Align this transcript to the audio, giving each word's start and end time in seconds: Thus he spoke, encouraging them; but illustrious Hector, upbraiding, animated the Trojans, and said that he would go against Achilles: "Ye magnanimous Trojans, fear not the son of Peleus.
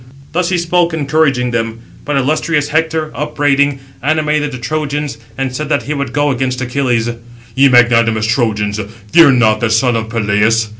Thus 0.31 0.49
he 0.49 0.57
spoke, 0.57 0.95
encouraging 0.95 1.51
them; 1.51 1.77
but 2.05 2.17
illustrious 2.17 2.69
Hector, 2.69 3.11
upbraiding, 3.13 3.79
animated 4.01 4.51
the 4.51 4.57
Trojans, 4.57 5.19
and 5.37 5.55
said 5.55 5.69
that 5.69 5.83
he 5.83 5.93
would 5.93 6.11
go 6.11 6.31
against 6.31 6.59
Achilles: 6.59 7.07
"Ye 7.53 7.67
magnanimous 7.69 8.25
Trojans, 8.25 8.79
fear 9.11 9.29
not 9.31 9.59
the 9.59 9.69
son 9.69 9.95
of 9.95 10.09
Peleus. 10.09 10.69